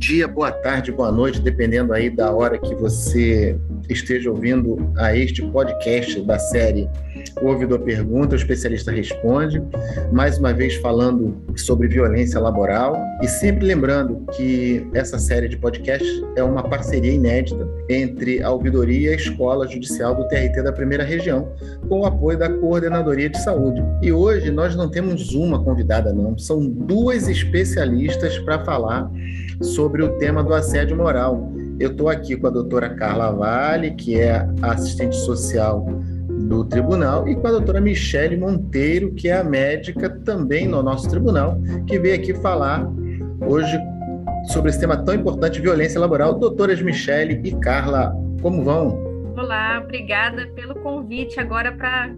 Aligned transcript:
dia, 0.00 0.26
boa 0.26 0.50
tarde, 0.50 0.90
boa 0.90 1.12
noite, 1.12 1.42
dependendo 1.42 1.92
aí 1.92 2.08
da 2.08 2.32
hora 2.32 2.58
que 2.58 2.74
você 2.74 3.54
esteja 3.86 4.30
ouvindo 4.30 4.90
a 4.96 5.14
este 5.14 5.42
podcast 5.42 6.22
da 6.22 6.38
série 6.38 6.88
O 7.42 7.48
Ouvidor 7.48 7.80
Pergunta, 7.80 8.32
o 8.32 8.36
Especialista 8.36 8.90
Responde. 8.90 9.62
Mais 10.10 10.38
uma 10.38 10.54
vez 10.54 10.76
falando 10.76 11.36
sobre 11.54 11.86
violência 11.86 12.40
laboral 12.40 12.96
e 13.20 13.28
sempre 13.28 13.66
lembrando 13.66 14.24
que 14.34 14.88
essa 14.94 15.18
série 15.18 15.48
de 15.48 15.58
podcasts 15.58 16.22
é 16.34 16.42
uma 16.42 16.62
parceria 16.62 17.12
inédita 17.12 17.68
entre 17.90 18.42
a 18.42 18.50
Ouvidoria 18.50 19.10
e 19.10 19.12
a 19.12 19.16
Escola 19.16 19.68
Judicial 19.68 20.14
do 20.14 20.26
TRT 20.28 20.62
da 20.62 20.72
Primeira 20.72 21.04
Região, 21.04 21.52
com 21.90 22.00
o 22.00 22.06
apoio 22.06 22.38
da 22.38 22.48
Coordenadoria 22.48 23.28
de 23.28 23.38
Saúde. 23.42 23.82
E 24.00 24.10
hoje 24.10 24.50
nós 24.50 24.74
não 24.74 24.90
temos 24.90 25.34
uma 25.34 25.62
convidada, 25.62 26.10
não, 26.10 26.38
são 26.38 26.66
duas 26.66 27.28
especialistas 27.28 28.38
para 28.38 28.64
falar 28.64 29.10
sobre 29.60 30.02
o 30.02 30.16
tema 30.18 30.42
do 30.42 30.54
assédio 30.54 30.96
moral. 30.96 31.52
Eu 31.78 31.90
estou 31.90 32.08
aqui 32.08 32.36
com 32.36 32.46
a 32.46 32.50
doutora 32.50 32.90
Carla 32.90 33.30
Vale, 33.32 33.92
que 33.92 34.18
é 34.18 34.46
assistente 34.62 35.16
social 35.16 35.86
do 36.48 36.64
tribunal, 36.64 37.28
e 37.28 37.34
com 37.34 37.46
a 37.46 37.50
doutora 37.52 37.80
Michele 37.80 38.36
Monteiro, 38.36 39.12
que 39.12 39.28
é 39.28 39.38
a 39.38 39.44
médica 39.44 40.10
também 40.10 40.66
no 40.66 40.82
nosso 40.82 41.08
tribunal, 41.08 41.56
que 41.86 41.98
veio 41.98 42.14
aqui 42.14 42.34
falar 42.34 42.86
hoje 43.46 43.78
sobre 44.48 44.70
esse 44.70 44.80
tema 44.80 44.96
tão 44.96 45.14
importante, 45.14 45.60
violência 45.60 46.00
laboral. 46.00 46.38
Doutoras 46.38 46.80
Michele 46.80 47.40
e 47.44 47.52
Carla, 47.56 48.14
como 48.42 48.64
vão? 48.64 49.10
Olá, 49.36 49.80
obrigada 49.82 50.46
pelo 50.48 50.74
convite 50.76 51.38
agora 51.38 51.72
para 51.72 52.10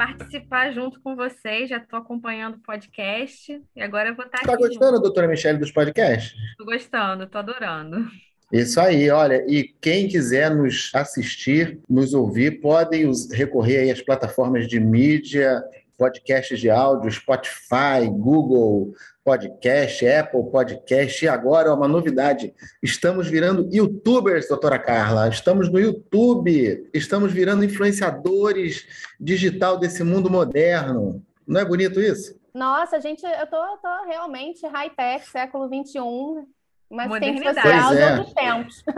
participar 0.00 0.72
junto 0.72 0.98
com 1.02 1.14
vocês. 1.14 1.68
Já 1.68 1.76
estou 1.76 1.98
acompanhando 1.98 2.54
o 2.54 2.60
podcast 2.60 3.60
e 3.76 3.82
agora 3.82 4.08
eu 4.08 4.16
vou 4.16 4.24
estar 4.24 4.38
tá 4.38 4.44
aqui. 4.44 4.54
Está 4.54 4.68
gostando, 4.68 4.96
junto. 4.96 5.02
doutora 5.02 5.28
Michelle, 5.28 5.58
dos 5.58 5.70
podcasts? 5.70 6.34
Estou 6.52 6.64
gostando, 6.64 7.24
estou 7.24 7.38
adorando. 7.38 8.08
Isso 8.50 8.80
aí, 8.80 9.10
olha, 9.10 9.44
e 9.46 9.62
quem 9.80 10.08
quiser 10.08 10.52
nos 10.52 10.90
assistir, 10.94 11.78
nos 11.88 12.14
ouvir, 12.14 12.60
podem 12.60 13.08
recorrer 13.30 13.80
aí 13.80 13.90
às 13.90 14.00
plataformas 14.00 14.66
de 14.66 14.80
mídia, 14.80 15.62
podcasts 16.00 16.58
de 16.58 16.70
áudio, 16.70 17.10
Spotify, 17.10 18.08
Google, 18.10 18.94
Podcast, 19.22 20.08
Apple 20.08 20.50
Podcast, 20.50 21.22
e 21.22 21.28
agora 21.28 21.74
uma 21.74 21.86
novidade: 21.86 22.54
estamos 22.82 23.28
virando 23.28 23.68
YouTubers, 23.70 24.48
doutora 24.48 24.78
Carla. 24.78 25.28
Estamos 25.28 25.70
no 25.70 25.78
YouTube, 25.78 26.88
estamos 26.94 27.30
virando 27.34 27.62
influenciadores 27.62 28.86
digital 29.20 29.76
desse 29.78 30.02
mundo 30.02 30.30
moderno. 30.30 31.22
Não 31.46 31.60
é 31.60 31.64
bonito 31.66 32.00
isso? 32.00 32.40
Nossa, 32.54 32.98
gente, 32.98 33.22
eu 33.22 33.46
tô, 33.46 33.76
tô 33.76 34.04
realmente 34.06 34.66
high-tech, 34.66 35.28
século 35.28 35.68
XXI. 35.68 36.48
Mas 36.90 37.20
tem 37.20 37.40
social 37.40 37.94
é. 37.94 37.96
de 37.96 38.18
outros 38.18 38.34
tempos. 38.34 38.84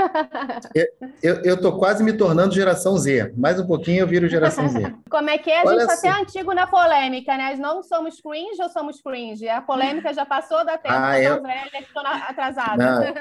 Eu, 1.23 1.43
eu 1.43 1.61
tô 1.61 1.77
quase 1.79 2.03
me 2.03 2.13
tornando 2.13 2.55
geração 2.55 2.97
Z. 2.97 3.33
Mais 3.37 3.61
um 3.61 3.67
pouquinho 3.67 4.01
eu 4.01 4.07
viro 4.07 4.29
geração 4.29 4.69
Z. 4.69 4.95
Como 5.11 5.29
é 5.29 5.39
que 5.39 5.51
é? 5.51 5.61
A 5.61 5.65
Olha 5.65 5.81
gente 5.81 5.93
está 5.93 6.11
até 6.11 6.21
antigo 6.21 6.55
na 6.55 6.67
polêmica, 6.67 7.37
né? 7.37 7.51
Nós 7.51 7.59
não 7.59 7.83
somos 7.83 8.21
cringe 8.21 8.61
ou 8.61 8.69
somos 8.69 9.01
cringe? 9.01 9.49
A 9.49 9.61
polêmica 9.61 10.13
já 10.15 10.25
passou 10.25 10.65
da 10.65 10.79
tempo, 10.79 10.95
ah, 10.95 11.19
eu... 11.21 11.43
velha, 11.43 11.71
estou 11.81 12.03
atrasada. 12.03 13.15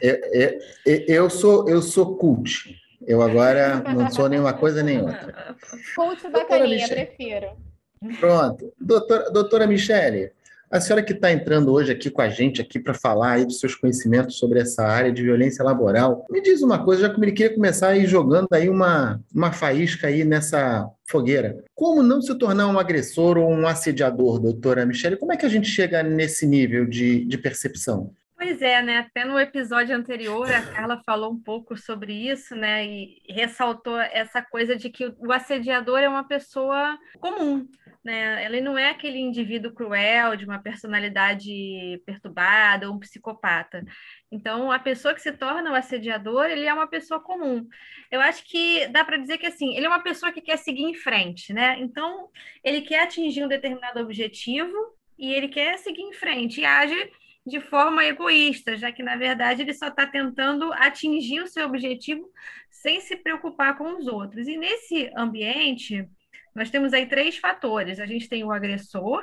eu, 0.00 0.16
eu, 0.32 1.04
eu, 1.06 1.30
sou, 1.30 1.68
eu 1.68 1.82
sou 1.82 2.16
cult. 2.16 2.74
Eu 3.06 3.22
agora 3.22 3.82
não 3.94 4.10
sou 4.10 4.28
nenhuma 4.28 4.54
coisa 4.54 4.82
nem 4.82 5.00
outra. 5.02 5.56
Cult 5.94 6.28
bacaninha, 6.30 6.88
prefiro. 6.88 7.48
Pronto. 8.18 8.72
Doutora, 8.80 9.30
doutora 9.30 9.66
Michele, 9.66 10.32
a 10.70 10.80
senhora 10.80 11.04
que 11.04 11.12
está 11.12 11.32
entrando 11.32 11.72
hoje 11.72 11.92
aqui 11.92 12.10
com 12.10 12.22
a 12.22 12.28
gente 12.28 12.60
aqui 12.60 12.78
para 12.78 12.94
falar 12.94 13.32
aí 13.32 13.44
dos 13.44 13.60
seus 13.60 13.74
conhecimentos 13.74 14.36
sobre 14.38 14.60
essa 14.60 14.84
área 14.84 15.12
de 15.12 15.22
violência 15.22 15.64
laboral, 15.64 16.24
me 16.30 16.40
diz 16.40 16.62
uma 16.62 16.82
coisa, 16.82 17.02
já 17.02 17.14
que 17.14 17.20
queria 17.20 17.54
começar 17.54 17.88
aí 17.88 18.06
jogando 18.06 18.48
aí 18.52 18.68
uma, 18.68 19.20
uma 19.34 19.52
faísca 19.52 20.08
aí 20.08 20.24
nessa 20.24 20.88
fogueira. 21.08 21.62
Como 21.74 22.02
não 22.02 22.20
se 22.20 22.36
tornar 22.36 22.66
um 22.66 22.78
agressor 22.78 23.38
ou 23.38 23.50
um 23.50 23.66
assediador, 23.66 24.38
doutora 24.40 24.84
Michele? 24.84 25.16
Como 25.16 25.32
é 25.32 25.36
que 25.36 25.46
a 25.46 25.48
gente 25.48 25.68
chega 25.68 26.02
nesse 26.02 26.46
nível 26.46 26.86
de, 26.86 27.24
de 27.24 27.38
percepção? 27.38 28.12
Pois 28.36 28.60
é, 28.60 28.82
né? 28.82 28.98
Até 28.98 29.24
no 29.24 29.38
episódio 29.40 29.96
anterior 29.96 30.50
a 30.52 30.60
Carla 30.62 31.02
falou 31.06 31.32
um 31.32 31.40
pouco 31.40 31.76
sobre 31.76 32.12
isso, 32.12 32.54
né? 32.54 32.86
E 32.86 33.22
ressaltou 33.30 33.98
essa 33.98 34.42
coisa 34.42 34.76
de 34.76 34.90
que 34.90 35.12
o 35.18 35.32
assediador 35.32 36.00
é 36.00 36.08
uma 36.08 36.22
pessoa 36.22 36.98
comum, 37.18 37.66
né? 38.06 38.44
Ele 38.44 38.60
não 38.60 38.78
é 38.78 38.90
aquele 38.90 39.18
indivíduo 39.18 39.74
cruel, 39.74 40.36
de 40.36 40.44
uma 40.44 40.60
personalidade 40.60 42.00
perturbada, 42.06 42.88
ou 42.88 42.94
um 42.94 43.00
psicopata. 43.00 43.84
Então, 44.30 44.70
a 44.70 44.78
pessoa 44.78 45.12
que 45.12 45.20
se 45.20 45.32
torna 45.32 45.72
o 45.72 45.74
assediador, 45.74 46.46
ele 46.46 46.64
é 46.64 46.72
uma 46.72 46.86
pessoa 46.86 47.20
comum. 47.20 47.66
Eu 48.10 48.20
acho 48.20 48.44
que 48.48 48.86
dá 48.88 49.04
para 49.04 49.16
dizer 49.16 49.38
que 49.38 49.46
assim, 49.46 49.76
ele 49.76 49.86
é 49.86 49.88
uma 49.88 50.02
pessoa 50.02 50.30
que 50.30 50.40
quer 50.40 50.56
seguir 50.56 50.84
em 50.84 50.94
frente, 50.94 51.52
né? 51.52 51.76
Então, 51.80 52.28
ele 52.62 52.82
quer 52.82 53.02
atingir 53.02 53.44
um 53.44 53.48
determinado 53.48 53.98
objetivo 54.00 54.72
e 55.18 55.32
ele 55.34 55.48
quer 55.48 55.76
seguir 55.78 56.02
em 56.02 56.12
frente 56.12 56.60
e 56.60 56.64
age 56.64 57.10
de 57.44 57.60
forma 57.60 58.04
egoísta, 58.04 58.76
já 58.76 58.90
que 58.92 59.02
na 59.02 59.16
verdade 59.16 59.62
ele 59.62 59.74
só 59.74 59.88
está 59.88 60.06
tentando 60.06 60.72
atingir 60.72 61.40
o 61.40 61.46
seu 61.46 61.66
objetivo 61.66 62.28
sem 62.70 63.00
se 63.00 63.16
preocupar 63.16 63.76
com 63.76 63.96
os 63.96 64.06
outros. 64.06 64.46
E 64.46 64.56
nesse 64.56 65.10
ambiente, 65.16 66.08
nós 66.56 66.70
temos 66.70 66.94
aí 66.94 67.06
três 67.06 67.36
fatores: 67.36 68.00
a 68.00 68.06
gente 68.06 68.28
tem 68.28 68.42
o 68.42 68.50
agressor, 68.50 69.22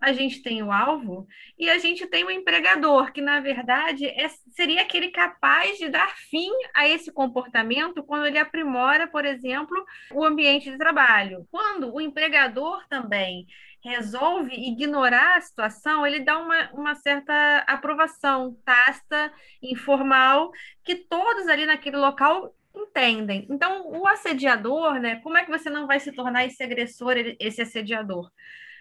a 0.00 0.12
gente 0.14 0.42
tem 0.42 0.62
o 0.62 0.72
alvo 0.72 1.26
e 1.58 1.68
a 1.68 1.76
gente 1.78 2.06
tem 2.06 2.24
o 2.24 2.30
empregador, 2.30 3.12
que 3.12 3.20
na 3.20 3.38
verdade 3.40 4.06
é, 4.06 4.28
seria 4.50 4.80
aquele 4.80 5.10
capaz 5.10 5.78
de 5.78 5.90
dar 5.90 6.14
fim 6.30 6.50
a 6.74 6.88
esse 6.88 7.12
comportamento 7.12 8.02
quando 8.02 8.26
ele 8.26 8.38
aprimora, 8.38 9.06
por 9.06 9.26
exemplo, 9.26 9.76
o 10.12 10.24
ambiente 10.24 10.70
de 10.70 10.78
trabalho. 10.78 11.46
Quando 11.50 11.94
o 11.94 12.00
empregador 12.00 12.82
também 12.88 13.46
resolve 13.82 14.54
ignorar 14.54 15.36
a 15.36 15.40
situação, 15.42 16.06
ele 16.06 16.20
dá 16.20 16.38
uma, 16.38 16.70
uma 16.72 16.94
certa 16.94 17.58
aprovação 17.66 18.56
tácita, 18.64 19.30
informal, 19.62 20.50
que 20.82 20.94
todos 20.94 21.46
ali 21.46 21.66
naquele 21.66 21.98
local 21.98 22.54
entendem. 22.74 23.46
Então, 23.50 23.90
o 23.90 24.06
assediador, 24.06 24.94
né? 25.00 25.20
Como 25.22 25.36
é 25.36 25.44
que 25.44 25.50
você 25.50 25.70
não 25.70 25.86
vai 25.86 26.00
se 26.00 26.12
tornar 26.12 26.44
esse 26.44 26.62
agressor, 26.62 27.14
esse 27.38 27.62
assediador? 27.62 28.30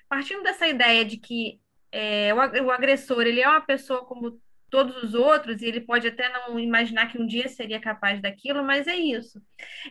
Partindo 0.09 0.43
dessa 0.43 0.67
ideia 0.67 1.05
de 1.05 1.17
que 1.17 1.59
é, 1.91 2.33
o, 2.33 2.65
o 2.65 2.71
agressor 2.71 3.21
ele 3.21 3.41
é 3.41 3.47
uma 3.47 3.61
pessoa 3.61 4.05
como 4.05 4.39
todos 4.69 5.03
os 5.03 5.13
outros, 5.13 5.61
e 5.61 5.67
ele 5.67 5.81
pode 5.81 6.07
até 6.07 6.27
não 6.29 6.59
imaginar 6.59 7.05
que 7.05 7.19
um 7.19 7.27
dia 7.27 7.47
seria 7.47 7.79
capaz 7.79 8.19
daquilo, 8.19 8.63
mas 8.63 8.87
é 8.87 8.95
isso. 8.95 9.39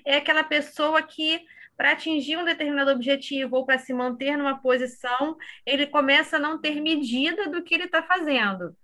É 0.04 0.16
aquela 0.16 0.42
pessoa 0.42 1.00
que, 1.00 1.40
para 1.76 1.92
atingir 1.92 2.36
um 2.36 2.44
determinado 2.44 2.90
objetivo 2.90 3.58
ou 3.58 3.64
para 3.64 3.78
se 3.78 3.94
manter 3.94 4.36
numa 4.36 4.60
posição, 4.60 5.36
ele 5.64 5.86
começa 5.86 6.36
a 6.36 6.40
não 6.40 6.60
ter 6.60 6.80
medida 6.80 7.48
do 7.48 7.62
que 7.62 7.74
ele 7.74 7.84
está 7.84 8.02
fazendo. 8.02 8.76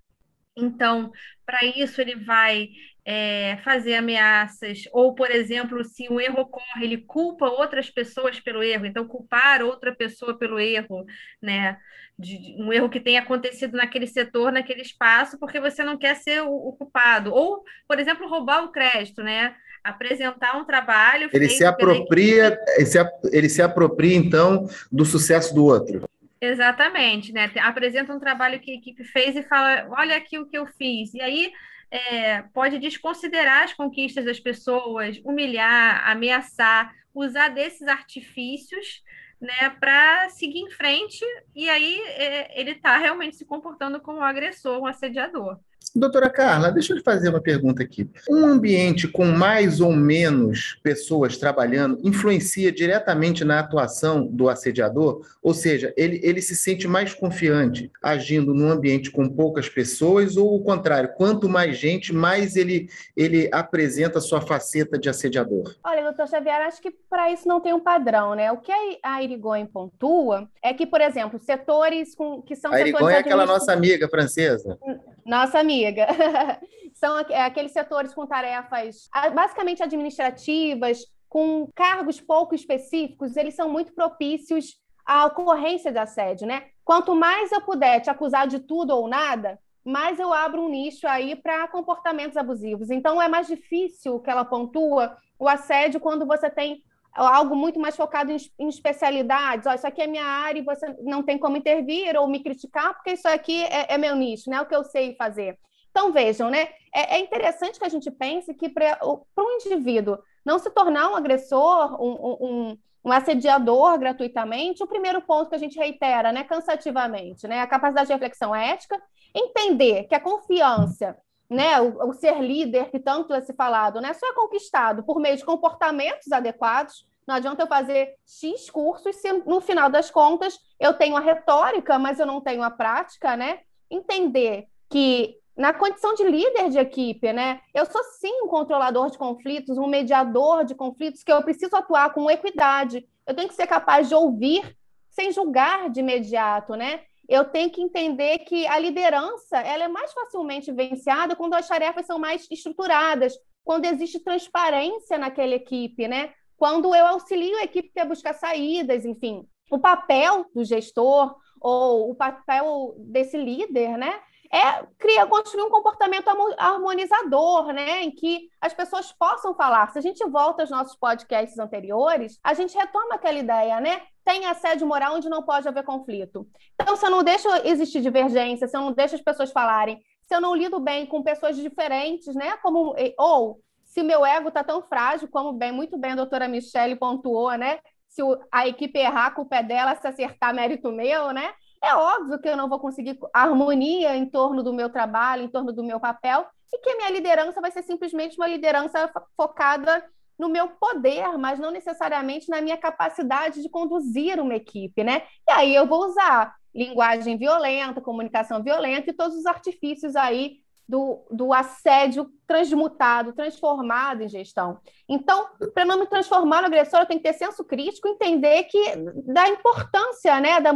Então, 0.56 1.10
para 1.44 1.64
isso, 1.64 2.00
ele 2.00 2.14
vai 2.14 2.68
é, 3.10 3.56
fazer 3.64 3.94
ameaças, 3.94 4.82
ou, 4.92 5.14
por 5.14 5.30
exemplo, 5.30 5.82
se 5.82 6.06
um 6.10 6.20
erro 6.20 6.42
ocorre, 6.42 6.84
ele 6.84 6.98
culpa 6.98 7.46
outras 7.46 7.88
pessoas 7.88 8.38
pelo 8.38 8.62
erro, 8.62 8.84
então, 8.84 9.08
culpar 9.08 9.62
outra 9.62 9.94
pessoa 9.94 10.36
pelo 10.38 10.60
erro, 10.60 11.06
né? 11.40 11.78
De, 12.18 12.36
de 12.56 12.62
um 12.62 12.70
erro 12.70 12.90
que 12.90 13.00
tenha 13.00 13.20
acontecido 13.20 13.78
naquele 13.78 14.06
setor, 14.06 14.52
naquele 14.52 14.82
espaço, 14.82 15.38
porque 15.38 15.58
você 15.58 15.82
não 15.82 15.96
quer 15.96 16.16
ser 16.16 16.42
o, 16.42 16.52
o 16.52 16.76
culpado. 16.76 17.32
Ou, 17.32 17.64
por 17.88 17.98
exemplo, 17.98 18.28
roubar 18.28 18.62
o 18.62 18.72
crédito, 18.72 19.22
né? 19.22 19.56
apresentar 19.82 20.54
um 20.58 20.66
trabalho. 20.66 21.30
Ele 21.32 21.48
se 21.48 21.64
apropria, 21.64 22.60
ele 22.76 22.84
se, 22.84 22.98
ele 23.32 23.48
se 23.48 23.62
apropria 23.62 24.16
então 24.16 24.68
do 24.92 25.06
sucesso 25.06 25.54
do 25.54 25.64
outro. 25.64 26.06
Exatamente, 26.38 27.32
né? 27.32 27.50
Apresenta 27.60 28.12
um 28.12 28.20
trabalho 28.20 28.60
que 28.60 28.72
a 28.72 28.74
equipe 28.74 29.02
fez 29.04 29.34
e 29.34 29.42
fala: 29.44 29.86
olha 29.92 30.16
aqui 30.16 30.38
o 30.38 30.46
que 30.46 30.58
eu 30.58 30.66
fiz. 30.66 31.14
E 31.14 31.22
aí 31.22 31.52
é, 31.90 32.42
pode 32.54 32.78
desconsiderar 32.78 33.64
as 33.64 33.74
conquistas 33.74 34.24
das 34.24 34.40
pessoas, 34.40 35.20
humilhar, 35.24 36.08
ameaçar, 36.08 36.94
usar 37.14 37.48
desses 37.48 37.86
artifícios 37.88 39.02
né, 39.40 39.70
para 39.80 40.28
seguir 40.30 40.58
em 40.58 40.70
frente, 40.70 41.24
e 41.54 41.68
aí 41.68 42.00
é, 42.00 42.60
ele 42.60 42.72
está 42.72 42.96
realmente 42.98 43.36
se 43.36 43.44
comportando 43.44 44.00
como 44.00 44.18
um 44.18 44.24
agressor, 44.24 44.80
um 44.80 44.86
assediador. 44.86 45.58
Doutora 45.94 46.28
Carla, 46.30 46.70
deixa 46.70 46.92
eu 46.92 46.96
lhe 46.96 47.02
fazer 47.02 47.28
uma 47.28 47.40
pergunta 47.40 47.82
aqui. 47.82 48.08
Um 48.28 48.46
ambiente 48.46 49.08
com 49.08 49.24
mais 49.24 49.80
ou 49.80 49.92
menos 49.92 50.78
pessoas 50.82 51.36
trabalhando 51.36 51.98
influencia 52.04 52.70
diretamente 52.70 53.44
na 53.44 53.58
atuação 53.58 54.26
do 54.26 54.48
assediador? 54.48 55.26
Ou 55.42 55.54
seja, 55.54 55.92
ele, 55.96 56.20
ele 56.22 56.42
se 56.42 56.54
sente 56.54 56.86
mais 56.86 57.14
confiante 57.14 57.90
agindo 58.02 58.54
num 58.54 58.70
ambiente 58.70 59.10
com 59.10 59.28
poucas 59.28 59.68
pessoas 59.68 60.36
ou 60.36 60.54
o 60.54 60.62
contrário? 60.62 61.14
Quanto 61.16 61.48
mais 61.48 61.76
gente, 61.76 62.12
mais 62.12 62.54
ele, 62.54 62.88
ele 63.16 63.48
apresenta 63.52 64.18
a 64.18 64.22
sua 64.22 64.40
faceta 64.40 64.98
de 64.98 65.08
assediador? 65.08 65.74
Olha, 65.82 66.02
doutor 66.02 66.28
Xavier, 66.28 66.60
acho 66.62 66.82
que 66.82 66.90
para 66.90 67.32
isso 67.32 67.48
não 67.48 67.60
tem 67.60 67.72
um 67.72 67.80
padrão, 67.80 68.34
né? 68.34 68.52
O 68.52 68.58
que 68.58 68.72
a 69.02 69.22
Irigoyen 69.22 69.66
pontua 69.66 70.48
é 70.62 70.72
que, 70.74 70.86
por 70.86 71.00
exemplo, 71.00 71.38
setores 71.38 72.14
com, 72.14 72.42
que 72.42 72.54
são 72.54 72.72
a 72.72 72.80
Irigoyen 72.80 73.16
é 73.16 73.20
aquela 73.20 73.46
nossa 73.46 73.72
amiga 73.72 74.08
francesa. 74.08 74.78
Nossa 75.24 75.58
amiga. 75.58 75.67
São 76.94 77.16
aqueles 77.16 77.72
setores 77.72 78.12
com 78.14 78.26
tarefas 78.26 79.08
basicamente 79.34 79.82
administrativas, 79.82 81.04
com 81.28 81.68
cargos 81.74 82.20
pouco 82.20 82.54
específicos, 82.54 83.36
eles 83.36 83.54
são 83.54 83.68
muito 83.68 83.92
propícios 83.92 84.76
à 85.04 85.26
ocorrência 85.26 85.92
de 85.92 85.98
assédio, 85.98 86.46
né? 86.46 86.66
Quanto 86.84 87.14
mais 87.14 87.52
eu 87.52 87.60
puder 87.60 88.00
te 88.00 88.10
acusar 88.10 88.46
de 88.46 88.60
tudo 88.60 88.96
ou 88.96 89.06
nada, 89.06 89.58
mais 89.84 90.18
eu 90.18 90.32
abro 90.32 90.62
um 90.62 90.68
nicho 90.68 91.06
aí 91.06 91.36
para 91.36 91.68
comportamentos 91.68 92.36
abusivos. 92.36 92.90
Então 92.90 93.20
é 93.20 93.28
mais 93.28 93.46
difícil 93.46 94.20
que 94.20 94.30
ela 94.30 94.44
pontua 94.44 95.16
o 95.38 95.48
assédio 95.48 96.00
quando 96.00 96.26
você 96.26 96.50
tem 96.50 96.82
algo 97.12 97.56
muito 97.56 97.80
mais 97.80 97.96
focado 97.96 98.30
em, 98.30 98.68
especialidades. 98.68 99.66
Ó, 99.66 99.72
isso 99.72 99.86
aqui 99.86 100.02
é 100.02 100.06
minha 100.06 100.24
área 100.24 100.60
e 100.60 100.64
você 100.64 100.86
não 101.00 101.22
tem 101.22 101.38
como 101.38 101.56
intervir 101.56 102.16
ou 102.16 102.28
me 102.28 102.42
criticar, 102.42 102.94
porque 102.94 103.12
isso 103.12 103.26
aqui 103.28 103.64
é, 103.64 103.94
é 103.94 103.98
meu 103.98 104.14
nicho, 104.14 104.48
né? 104.48 104.56
É 104.56 104.60
o 104.60 104.66
que 104.66 104.74
eu 104.74 104.84
sei 104.84 105.14
fazer. 105.16 105.58
Então, 105.90 106.12
vejam, 106.12 106.48
né? 106.48 106.68
É, 106.94 107.16
é 107.16 107.18
interessante 107.20 107.78
que 107.78 107.84
a 107.84 107.88
gente 107.88 108.10
pense 108.10 108.54
que 108.54 108.68
para 108.68 108.98
um 109.02 109.50
indivíduo 109.52 110.18
não 110.44 110.58
se 110.58 110.70
tornar 110.70 111.10
um 111.10 111.16
agressor, 111.16 112.00
um, 112.00 112.12
um, 112.40 112.78
um, 113.04 113.12
assediador 113.12 113.98
gratuitamente, 113.98 114.82
o 114.82 114.86
primeiro 114.86 115.20
ponto 115.20 115.48
que 115.48 115.54
a 115.54 115.58
gente 115.58 115.78
reitera, 115.78 116.32
né, 116.32 116.44
cansativamente, 116.44 117.46
né, 117.46 117.60
a 117.60 117.66
capacidade 117.66 118.06
de 118.06 118.12
reflexão 118.14 118.54
ética, 118.54 119.00
entender 119.34 120.04
que 120.04 120.14
a 120.14 120.20
confiança, 120.20 121.16
né, 121.48 121.80
o, 121.80 122.10
o 122.10 122.12
ser 122.12 122.40
líder 122.40 122.90
que 122.90 122.98
tanto 122.98 123.32
é 123.32 123.40
se 123.40 123.52
falado, 123.54 124.00
né, 124.00 124.12
só 124.14 124.30
é 124.30 124.34
conquistado 124.34 125.02
por 125.02 125.18
meio 125.18 125.36
de 125.36 125.44
comportamentos 125.44 126.30
adequados. 126.30 127.06
Não 127.26 127.34
adianta 127.34 127.62
eu 127.62 127.66
fazer 127.66 128.14
X 128.26 128.70
cursos 128.70 129.16
se 129.16 129.32
no 129.32 129.60
final 129.60 129.90
das 129.90 130.10
contas 130.10 130.58
eu 130.80 130.94
tenho 130.94 131.16
a 131.16 131.20
retórica, 131.20 131.98
mas 131.98 132.18
eu 132.18 132.26
não 132.26 132.40
tenho 132.40 132.62
a 132.62 132.70
prática, 132.70 133.36
né? 133.36 133.60
Entender 133.90 134.66
que 134.88 135.36
na 135.54 135.74
condição 135.74 136.14
de 136.14 136.22
líder 136.22 136.70
de 136.70 136.78
equipe, 136.78 137.32
né? 137.32 137.60
Eu 137.74 137.84
sou 137.84 138.02
sim 138.04 138.32
um 138.44 138.46
controlador 138.48 139.10
de 139.10 139.18
conflitos, 139.18 139.76
um 139.76 139.88
mediador 139.88 140.64
de 140.64 140.74
conflitos, 140.74 141.22
que 141.22 141.30
eu 141.30 141.42
preciso 141.42 141.76
atuar 141.76 142.14
com 142.14 142.30
equidade. 142.30 143.06
Eu 143.26 143.34
tenho 143.34 143.48
que 143.48 143.54
ser 143.54 143.66
capaz 143.66 144.08
de 144.08 144.14
ouvir 144.14 144.74
sem 145.10 145.32
julgar 145.32 145.90
de 145.90 146.00
imediato, 146.00 146.76
né? 146.76 147.00
Eu 147.28 147.44
tenho 147.44 147.70
que 147.70 147.82
entender 147.82 148.38
que 148.40 148.66
a 148.66 148.78
liderança 148.78 149.58
ela 149.58 149.84
é 149.84 149.88
mais 149.88 150.12
facilmente 150.12 150.72
venciada 150.72 151.36
quando 151.36 151.54
as 151.54 151.68
tarefas 151.68 152.06
são 152.06 152.18
mais 152.18 152.46
estruturadas, 152.50 153.34
quando 153.62 153.84
existe 153.84 154.18
transparência 154.20 155.18
naquela 155.18 155.54
equipe, 155.54 156.08
né? 156.08 156.32
Quando 156.56 156.94
eu 156.94 157.06
auxilio 157.06 157.58
a 157.58 157.64
equipe 157.64 158.00
a 158.00 158.04
buscar 158.06 158.32
saídas, 158.32 159.04
enfim. 159.04 159.46
O 159.70 159.78
papel 159.78 160.46
do 160.54 160.64
gestor 160.64 161.36
ou 161.60 162.10
o 162.10 162.14
papel 162.14 162.94
desse 162.98 163.36
líder, 163.36 163.98
né? 163.98 164.20
É 164.52 164.84
criar, 164.98 165.26
construir 165.26 165.62
um 165.62 165.70
comportamento 165.70 166.28
harmonizador, 166.56 167.66
né, 167.72 168.02
em 168.02 168.10
que 168.10 168.48
as 168.60 168.72
pessoas 168.72 169.12
possam 169.12 169.54
falar. 169.54 169.90
Se 169.90 169.98
a 169.98 170.02
gente 170.02 170.24
volta 170.28 170.62
aos 170.62 170.70
nossos 170.70 170.96
podcasts 170.96 171.58
anteriores, 171.58 172.38
a 172.42 172.54
gente 172.54 172.76
retoma 172.76 173.16
aquela 173.16 173.38
ideia, 173.38 173.80
né? 173.80 174.02
Tem 174.24 174.46
assédio 174.46 174.86
moral 174.86 175.16
onde 175.16 175.28
não 175.28 175.42
pode 175.42 175.68
haver 175.68 175.84
conflito. 175.84 176.46
Então, 176.80 176.96
se 176.96 177.04
eu 177.04 177.10
não 177.10 177.22
deixo 177.22 177.48
existir 177.64 178.00
divergência, 178.00 178.66
se 178.66 178.76
eu 178.76 178.80
não 178.80 178.92
deixo 178.92 179.14
as 179.14 179.22
pessoas 179.22 179.52
falarem, 179.52 180.00
se 180.26 180.34
eu 180.34 180.40
não 180.40 180.54
lido 180.54 180.80
bem 180.80 181.06
com 181.06 181.22
pessoas 181.22 181.56
diferentes, 181.56 182.34
né, 182.34 182.56
como 182.58 182.94
ou 183.18 183.60
se 183.84 184.02
meu 184.02 184.24
ego 184.24 184.48
está 184.48 184.62
tão 184.62 184.82
frágil, 184.82 185.28
como 185.28 185.52
bem 185.52 185.72
muito 185.72 185.96
bem 185.96 186.12
a 186.12 186.16
doutora 186.16 186.46
Michelle 186.46 186.96
pontuou, 186.96 187.52
né? 187.54 187.80
Se 188.06 188.22
a 188.52 188.66
equipe 188.66 188.98
errar, 188.98 189.34
com 189.34 189.42
o 189.42 189.48
pé 189.48 189.62
dela, 189.62 189.94
se 189.94 190.06
acertar, 190.06 190.54
mérito 190.54 190.90
meu, 190.92 191.32
né? 191.32 191.52
É 191.82 191.94
óbvio 191.94 192.38
que 192.40 192.48
eu 192.48 192.56
não 192.56 192.68
vou 192.68 192.80
conseguir 192.80 193.18
harmonia 193.32 194.16
em 194.16 194.26
torno 194.26 194.62
do 194.62 194.72
meu 194.72 194.90
trabalho, 194.90 195.42
em 195.42 195.48
torno 195.48 195.72
do 195.72 195.84
meu 195.84 196.00
papel, 196.00 196.46
e 196.72 196.78
que 196.78 196.90
a 196.90 196.96
minha 196.96 197.10
liderança 197.10 197.60
vai 197.60 197.70
ser 197.70 197.82
simplesmente 197.82 198.36
uma 198.36 198.46
liderança 198.46 199.10
focada 199.36 200.04
no 200.38 200.48
meu 200.48 200.68
poder, 200.68 201.36
mas 201.36 201.58
não 201.58 201.70
necessariamente 201.70 202.48
na 202.48 202.60
minha 202.60 202.76
capacidade 202.76 203.60
de 203.60 203.68
conduzir 203.68 204.40
uma 204.40 204.54
equipe, 204.54 205.02
né? 205.02 205.22
E 205.48 205.52
aí 205.52 205.74
eu 205.74 205.86
vou 205.86 206.04
usar 206.06 206.54
linguagem 206.74 207.36
violenta, 207.36 208.00
comunicação 208.00 208.62
violenta 208.62 209.10
e 209.10 209.14
todos 209.14 209.36
os 209.36 209.46
artifícios 209.46 210.14
aí 210.14 210.58
do, 210.88 211.20
do 211.30 211.52
assédio 211.52 212.30
transmutado, 212.46 213.34
transformado 213.34 214.22
em 214.22 214.28
gestão. 214.28 214.78
Então, 215.06 215.46
para 215.74 215.84
não 215.84 216.00
me 216.00 216.06
transformar 216.06 216.62
no 216.62 216.68
agressor, 216.68 217.00
eu 217.00 217.06
tenho 217.06 217.20
que 217.20 217.28
ter 217.28 217.34
senso 217.36 217.62
crítico, 217.62 218.08
entender 218.08 218.64
que 218.64 218.96
da 219.26 219.48
importância 219.48 220.40
né, 220.40 220.60
da, 220.60 220.72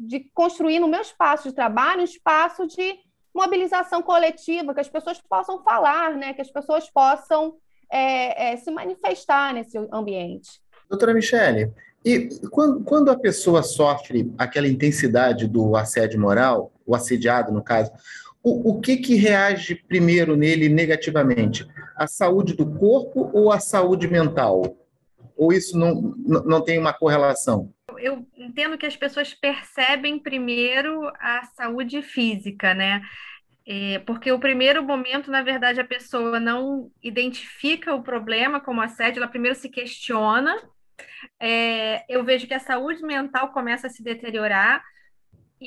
de 0.00 0.28
construir 0.34 0.80
no 0.80 0.88
meu 0.88 1.00
espaço 1.00 1.48
de 1.48 1.54
trabalho 1.54 2.00
um 2.00 2.04
espaço 2.04 2.66
de 2.66 2.98
mobilização 3.32 4.02
coletiva, 4.02 4.74
que 4.74 4.80
as 4.80 4.88
pessoas 4.88 5.20
possam 5.20 5.62
falar, 5.62 6.14
né, 6.14 6.34
que 6.34 6.42
as 6.42 6.50
pessoas 6.50 6.90
possam 6.90 7.54
é, 7.90 8.52
é, 8.52 8.56
se 8.56 8.70
manifestar 8.72 9.54
nesse 9.54 9.78
ambiente. 9.92 10.60
Doutora 10.88 11.14
Michele, 11.14 11.72
e 12.04 12.28
quando, 12.50 12.82
quando 12.82 13.10
a 13.10 13.18
pessoa 13.18 13.62
sofre 13.62 14.32
aquela 14.36 14.66
intensidade 14.66 15.46
do 15.46 15.76
assédio 15.76 16.20
moral, 16.20 16.72
o 16.84 16.94
assediado, 16.94 17.52
no 17.52 17.62
caso, 17.62 17.92
o, 18.44 18.72
o 18.72 18.80
que, 18.80 18.98
que 18.98 19.14
reage 19.14 19.74
primeiro 19.74 20.36
nele 20.36 20.68
negativamente? 20.68 21.66
A 21.96 22.06
saúde 22.06 22.54
do 22.54 22.70
corpo 22.78 23.30
ou 23.32 23.50
a 23.50 23.58
saúde 23.58 24.06
mental? 24.06 24.76
Ou 25.34 25.52
isso 25.52 25.76
não, 25.78 26.14
não 26.44 26.62
tem 26.62 26.78
uma 26.78 26.92
correlação? 26.92 27.72
Eu 27.98 28.26
entendo 28.36 28.76
que 28.76 28.86
as 28.86 28.96
pessoas 28.96 29.32
percebem 29.32 30.18
primeiro 30.18 31.10
a 31.18 31.44
saúde 31.56 32.02
física, 32.02 32.74
né? 32.74 33.00
É, 33.66 34.00
porque 34.00 34.30
o 34.30 34.38
primeiro 34.38 34.84
momento, 34.84 35.30
na 35.30 35.42
verdade, 35.42 35.80
a 35.80 35.84
pessoa 35.84 36.38
não 36.38 36.90
identifica 37.02 37.94
o 37.94 38.02
problema 38.02 38.60
como 38.60 38.82
assédio, 38.82 39.20
ela 39.20 39.30
primeiro 39.30 39.56
se 39.56 39.70
questiona. 39.70 40.54
É, 41.40 42.04
eu 42.14 42.22
vejo 42.22 42.46
que 42.46 42.52
a 42.52 42.60
saúde 42.60 43.02
mental 43.02 43.52
começa 43.52 43.86
a 43.86 43.90
se 43.90 44.02
deteriorar, 44.02 44.84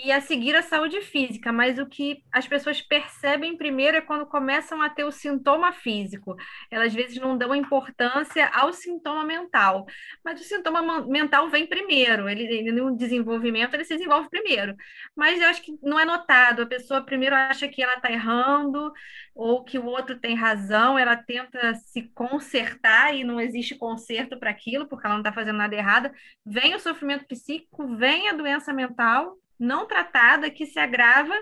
e 0.04 0.12
a 0.12 0.22
seguir 0.22 0.56
a 0.56 0.62
saúde 0.62 1.02
física, 1.02 1.52
mas 1.52 1.80
o 1.80 1.86
que 1.86 2.24
as 2.32 2.48
pessoas 2.48 2.82
percebem 2.82 3.58
primeiro 3.58 3.98
é 3.98 4.02
quando 4.02 4.26
começam 4.26 4.82
a 4.82 4.90
ter 4.90 5.04
o 5.04 5.12
sintoma 5.12 5.72
físico. 5.72 6.36
Elas 6.70 6.88
às 6.88 6.94
vezes 6.94 7.18
não 7.18 7.38
dão 7.38 7.54
importância 7.54 8.48
ao 8.54 8.72
sintoma 8.72 9.26
mental, 9.26 9.86
mas 10.24 10.40
o 10.40 10.44
sintoma 10.44 11.06
mental 11.06 11.50
vem 11.50 11.68
primeiro, 11.68 12.30
ele, 12.30 12.44
ele 12.44 12.72
no 12.72 12.96
desenvolvimento 12.96 13.74
ele 13.74 13.84
se 13.84 13.96
desenvolve 13.96 14.30
primeiro. 14.30 14.76
Mas 15.16 15.42
eu 15.42 15.48
acho 15.48 15.62
que 15.62 15.78
não 15.84 16.00
é 16.00 16.06
notado, 16.06 16.62
a 16.62 16.66
pessoa 16.66 17.02
primeiro 17.04 17.36
acha 17.36 17.68
que 17.68 17.82
ela 17.84 17.96
está 17.96 18.12
errando 18.12 18.94
ou 19.36 19.64
que 19.64 19.78
o 19.78 19.86
outro 19.86 20.18
tem 20.20 20.36
razão, 20.36 20.98
ela 20.98 21.16
tenta 21.16 21.76
se 21.76 22.04
consertar 22.14 23.16
e 23.16 23.24
não 23.24 23.40
existe 23.40 23.76
conserto 23.76 24.40
para 24.40 24.50
aquilo, 24.50 24.88
porque 24.88 25.06
ela 25.06 25.16
não 25.16 25.22
está 25.22 25.34
fazendo 25.34 25.58
nada 25.58 25.76
errado. 25.76 26.10
Vem 26.46 26.74
o 26.76 26.80
sofrimento 26.80 27.26
psíquico, 27.28 27.96
vem 27.96 28.30
a 28.30 28.34
doença 28.34 28.74
mental 28.74 29.38
não 29.60 29.88
tratada 29.88 30.50
que 30.50 30.66
se 30.66 30.80
agrava 30.80 31.34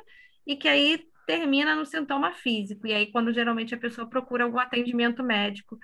e 0.46 0.56
que 0.56 0.68
aí 0.68 1.06
termina 1.26 1.76
no 1.76 1.86
sintoma 1.86 2.32
físico. 2.34 2.86
E 2.88 2.94
aí, 2.94 3.12
quando 3.12 3.34
geralmente 3.34 3.74
a 3.74 3.80
pessoa 3.80 4.08
procura 4.08 4.44
algum 4.44 4.60
atendimento 4.60 5.24
médico 5.24 5.78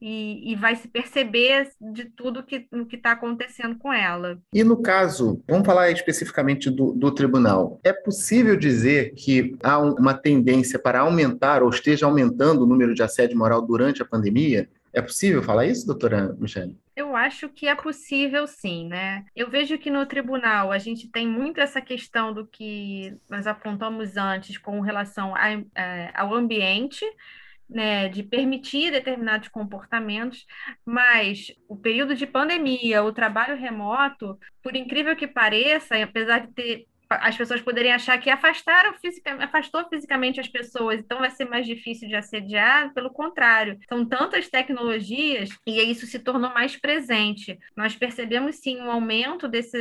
e, 0.00 0.52
e 0.52 0.56
vai 0.56 0.76
se 0.76 0.88
perceber 0.88 1.68
de 1.92 2.04
tudo 2.04 2.42
que, 2.42 2.66
o 2.72 2.86
que 2.86 2.96
está 2.96 3.12
acontecendo 3.12 3.76
com 3.78 3.92
ela. 3.92 4.38
E 4.52 4.62
no 4.62 4.80
caso, 4.80 5.42
vamos 5.48 5.66
falar 5.66 5.90
especificamente 5.90 6.70
do, 6.70 6.92
do 6.92 7.10
tribunal, 7.10 7.80
é 7.82 7.92
possível 7.92 8.56
dizer 8.56 9.12
que 9.14 9.56
há 9.62 9.78
uma 9.78 10.14
tendência 10.14 10.78
para 10.78 11.00
aumentar 11.00 11.62
ou 11.62 11.70
esteja 11.70 12.06
aumentando 12.06 12.62
o 12.62 12.66
número 12.66 12.94
de 12.94 13.02
assédio 13.02 13.36
moral 13.36 13.62
durante 13.62 14.02
a 14.02 14.06
pandemia? 14.06 14.68
É 14.92 15.02
possível 15.02 15.42
falar 15.42 15.66
isso, 15.66 15.86
doutora 15.86 16.34
Michele? 16.38 16.76
Eu 16.98 17.14
acho 17.14 17.48
que 17.48 17.68
é 17.68 17.76
possível 17.76 18.44
sim, 18.48 18.88
né? 18.88 19.24
Eu 19.36 19.48
vejo 19.48 19.78
que 19.78 19.88
no 19.88 20.04
tribunal 20.04 20.72
a 20.72 20.78
gente 20.78 21.08
tem 21.08 21.28
muito 21.28 21.60
essa 21.60 21.80
questão 21.80 22.34
do 22.34 22.44
que 22.44 23.16
nós 23.30 23.46
apontamos 23.46 24.16
antes 24.16 24.58
com 24.58 24.80
relação 24.80 25.32
a, 25.32 25.52
é, 25.76 26.10
ao 26.12 26.34
ambiente, 26.34 27.04
né, 27.70 28.08
de 28.08 28.24
permitir 28.24 28.90
determinados 28.90 29.46
comportamentos, 29.48 30.44
mas 30.84 31.52
o 31.68 31.76
período 31.76 32.16
de 32.16 32.26
pandemia, 32.26 33.04
o 33.04 33.12
trabalho 33.12 33.56
remoto, 33.56 34.36
por 34.60 34.74
incrível 34.74 35.14
que 35.14 35.28
pareça, 35.28 36.02
apesar 36.02 36.48
de 36.48 36.52
ter 36.52 36.86
as 37.08 37.36
pessoas 37.36 37.60
poderem 37.60 37.92
achar 37.92 38.18
que 38.18 38.28
afastaram 38.28 38.94
fisicamente, 38.94 39.44
afastou 39.44 39.88
fisicamente 39.88 40.40
as 40.40 40.48
pessoas, 40.48 41.00
então 41.00 41.18
vai 41.18 41.30
ser 41.30 41.46
mais 41.46 41.66
difícil 41.66 42.08
de 42.08 42.14
assediar, 42.14 42.92
pelo 42.92 43.10
contrário. 43.10 43.78
São 43.88 44.04
tantas 44.04 44.48
tecnologias 44.48 45.48
e 45.66 45.80
isso 45.80 46.06
se 46.06 46.18
tornou 46.18 46.52
mais 46.52 46.76
presente. 46.76 47.58
Nós 47.76 47.96
percebemos 47.96 48.56
sim 48.56 48.80
um 48.80 48.90
aumento 48.90 49.48
desse, 49.48 49.78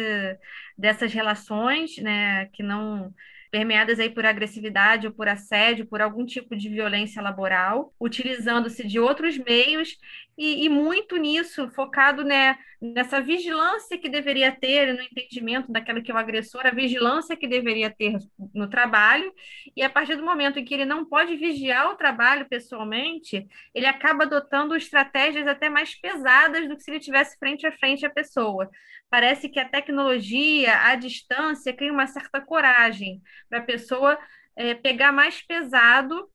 dessas 0.77 1.13
relações, 1.13 1.97
né, 1.97 2.45
que 2.53 2.63
não 2.63 3.13
permeadas 3.51 3.99
aí 3.99 4.09
por 4.09 4.25
agressividade 4.25 5.07
ou 5.07 5.13
por 5.13 5.27
assédio, 5.27 5.85
por 5.85 6.01
algum 6.01 6.25
tipo 6.25 6.55
de 6.55 6.69
violência 6.69 7.21
laboral, 7.21 7.93
utilizando-se 7.99 8.85
de 8.85 8.99
outros 8.99 9.37
meios 9.37 9.97
e, 10.37 10.65
e, 10.65 10.69
muito 10.69 11.17
nisso, 11.17 11.67
focado 11.71 12.23
né, 12.23 12.57
nessa 12.79 13.19
vigilância 13.19 13.97
que 13.97 14.07
deveria 14.07 14.51
ter, 14.51 14.93
no 14.93 15.01
entendimento 15.01 15.71
daquela 15.71 15.99
que 15.99 16.11
é 16.11 16.13
o 16.13 16.17
agressor, 16.17 16.67
a 16.67 16.71
vigilância 16.71 17.35
que 17.35 17.47
deveria 17.47 17.89
ter 17.89 18.19
no 18.53 18.69
trabalho, 18.69 19.33
e 19.75 19.81
a 19.81 19.89
partir 19.89 20.15
do 20.15 20.23
momento 20.23 20.59
em 20.59 20.63
que 20.63 20.75
ele 20.75 20.85
não 20.85 21.03
pode 21.03 21.35
vigiar 21.35 21.89
o 21.89 21.95
trabalho 21.95 22.47
pessoalmente, 22.47 23.47
ele 23.73 23.87
acaba 23.87 24.25
adotando 24.25 24.75
estratégias 24.75 25.47
até 25.47 25.69
mais 25.69 25.95
pesadas 25.95 26.69
do 26.69 26.77
que 26.77 26.83
se 26.83 26.91
ele 26.91 26.99
tivesse 26.99 27.35
frente 27.39 27.65
a 27.65 27.71
frente 27.71 28.05
a 28.05 28.09
pessoa. 28.09 28.69
Parece 29.09 29.49
que 29.49 29.59
a 29.59 29.67
tecnologia, 29.67 30.81
a 30.81 30.95
distância, 30.95 31.73
cria 31.73 31.91
uma 31.91 32.05
certa 32.05 32.41
coragem 32.41 33.21
para 33.49 33.59
a 33.59 33.63
pessoa 33.63 34.17
é, 34.55 34.73
pegar 34.73 35.11
mais 35.11 35.41
pesado 35.41 36.29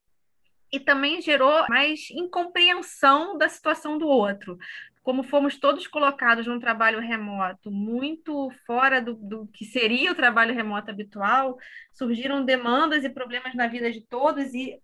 e 0.72 0.80
também 0.80 1.20
gerou 1.20 1.66
mais 1.68 2.10
incompreensão 2.10 3.36
da 3.36 3.48
situação 3.48 3.98
do 3.98 4.06
outro. 4.06 4.56
Como 5.02 5.22
fomos 5.22 5.58
todos 5.58 5.86
colocados 5.86 6.46
num 6.46 6.60
trabalho 6.60 7.00
remoto 7.00 7.70
muito 7.70 8.50
fora 8.66 9.02
do, 9.02 9.14
do 9.14 9.46
que 9.48 9.64
seria 9.64 10.12
o 10.12 10.14
trabalho 10.14 10.54
remoto 10.54 10.90
habitual, 10.90 11.58
surgiram 11.92 12.44
demandas 12.44 13.04
e 13.04 13.10
problemas 13.10 13.54
na 13.54 13.66
vida 13.66 13.90
de 13.90 14.00
todos 14.00 14.54
e 14.54 14.80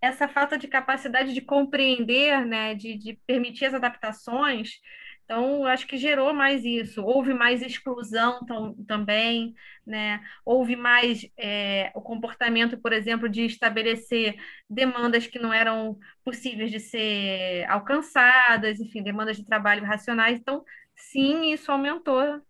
essa 0.00 0.26
falta 0.26 0.56
de 0.56 0.66
capacidade 0.66 1.34
de 1.34 1.42
compreender, 1.42 2.44
né, 2.46 2.74
de, 2.74 2.96
de 2.96 3.20
permitir 3.26 3.66
as 3.66 3.74
adaptações, 3.74 4.80
então, 5.30 5.64
acho 5.64 5.86
que 5.86 5.96
gerou 5.96 6.34
mais 6.34 6.64
isso. 6.64 7.04
Houve 7.04 7.32
mais 7.32 7.62
exclusão 7.62 8.40
também, 8.86 9.54
né? 9.86 10.20
Houve 10.44 10.74
mais 10.74 11.24
é, 11.38 11.92
o 11.94 12.00
comportamento, 12.02 12.76
por 12.80 12.92
exemplo, 12.92 13.28
de 13.28 13.42
estabelecer 13.44 14.34
demandas 14.68 15.28
que 15.28 15.38
não 15.38 15.52
eram 15.52 15.96
possíveis 16.24 16.70
de 16.72 16.80
ser 16.80 17.64
alcançadas, 17.68 18.80
enfim, 18.80 19.02
demandas 19.04 19.36
de 19.36 19.46
trabalho 19.46 19.84
racionais. 19.84 20.38
Então, 20.40 20.64
sim, 20.96 21.52
isso 21.52 21.70
aumentou 21.70 22.42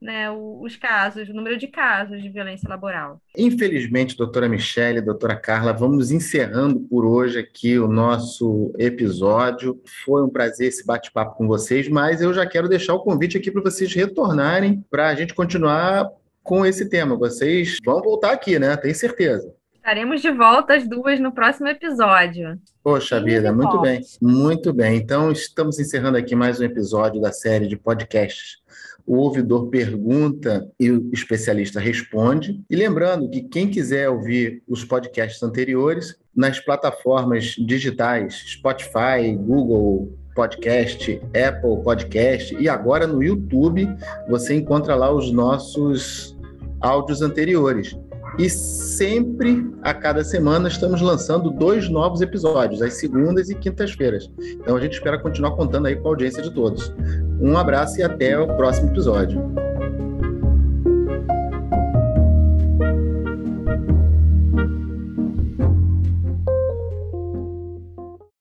né, 0.00 0.30
os 0.30 0.76
casos, 0.76 1.28
o 1.28 1.32
número 1.32 1.58
de 1.58 1.66
casos 1.66 2.22
de 2.22 2.28
violência 2.28 2.68
laboral. 2.68 3.20
Infelizmente, 3.36 4.16
doutora 4.16 4.48
Michele, 4.48 5.00
doutora 5.00 5.36
Carla, 5.36 5.72
vamos 5.72 6.10
encerrando 6.10 6.80
por 6.80 7.04
hoje 7.04 7.38
aqui 7.38 7.78
o 7.78 7.88
nosso 7.88 8.72
episódio. 8.78 9.80
Foi 10.04 10.22
um 10.22 10.28
prazer 10.28 10.68
esse 10.68 10.86
bate-papo 10.86 11.36
com 11.36 11.46
vocês, 11.46 11.88
mas 11.88 12.20
eu 12.20 12.32
já 12.32 12.46
quero 12.46 12.68
deixar 12.68 12.94
o 12.94 13.00
convite 13.00 13.36
aqui 13.36 13.50
para 13.50 13.62
vocês 13.62 13.92
retornarem 13.92 14.84
para 14.90 15.08
a 15.08 15.14
gente 15.14 15.34
continuar 15.34 16.08
com 16.42 16.64
esse 16.64 16.88
tema. 16.88 17.16
Vocês 17.16 17.76
vão 17.84 18.00
voltar 18.00 18.32
aqui, 18.32 18.58
né? 18.58 18.76
Tenho 18.76 18.94
certeza. 18.94 19.52
Estaremos 19.88 20.20
de 20.20 20.30
volta 20.30 20.74
as 20.74 20.86
duas 20.86 21.18
no 21.18 21.32
próximo 21.32 21.66
episódio. 21.66 22.60
Poxa 22.84 23.18
vida, 23.22 23.50
muito 23.50 23.80
bem. 23.80 24.02
Muito 24.20 24.70
bem. 24.70 24.98
Então, 24.98 25.32
estamos 25.32 25.78
encerrando 25.78 26.18
aqui 26.18 26.36
mais 26.36 26.60
um 26.60 26.64
episódio 26.64 27.18
da 27.22 27.32
série 27.32 27.66
de 27.66 27.74
podcasts 27.74 28.58
o 29.06 29.16
ouvidor 29.16 29.68
pergunta 29.68 30.70
e 30.78 30.90
o 30.90 31.08
especialista 31.10 31.80
responde. 31.80 32.62
E 32.68 32.76
lembrando 32.76 33.30
que 33.30 33.40
quem 33.40 33.70
quiser 33.70 34.10
ouvir 34.10 34.62
os 34.68 34.84
podcasts 34.84 35.42
anteriores, 35.42 36.18
nas 36.36 36.60
plataformas 36.60 37.54
digitais 37.58 38.34
Spotify, 38.46 39.34
Google 39.38 40.12
Podcast, 40.34 41.18
Apple 41.28 41.82
Podcast 41.82 42.54
e 42.60 42.68
agora 42.68 43.06
no 43.06 43.22
YouTube, 43.22 43.88
você 44.28 44.54
encontra 44.54 44.94
lá 44.94 45.10
os 45.10 45.32
nossos 45.32 46.36
áudios 46.78 47.22
anteriores. 47.22 47.96
E 48.38 48.48
sempre, 48.48 49.68
a 49.82 49.92
cada 49.92 50.22
semana, 50.22 50.68
estamos 50.68 51.00
lançando 51.00 51.50
dois 51.50 51.88
novos 51.88 52.20
episódios, 52.20 52.80
às 52.80 52.94
segundas 52.94 53.50
e 53.50 53.54
quintas-feiras. 53.54 54.30
Então 54.38 54.76
a 54.76 54.80
gente 54.80 54.92
espera 54.92 55.18
continuar 55.18 55.56
contando 55.56 55.86
aí 55.86 55.96
com 55.96 56.06
a 56.06 56.10
audiência 56.12 56.42
de 56.42 56.52
todos. 56.52 56.94
Um 57.40 57.56
abraço 57.56 57.98
e 57.98 58.02
até 58.02 58.38
o 58.38 58.46
próximo 58.56 58.90
episódio. 58.90 59.67